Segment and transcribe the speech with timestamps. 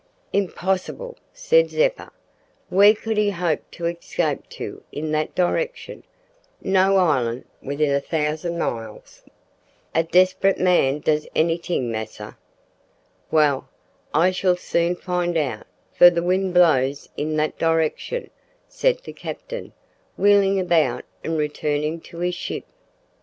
[0.33, 2.11] "Impossible," said Zeppa.
[2.69, 6.01] "Where could he hope to escape to in that direction
[6.59, 9.21] no island within a thousand miles?"
[9.93, 12.35] "A desprit man doos anyt'ing, massa."
[13.29, 13.69] "Well.
[14.11, 18.31] I shall soon find out, for the wind blows in that direction,"
[18.67, 19.71] said the captain,
[20.17, 22.63] wheeling about and returning to his ship.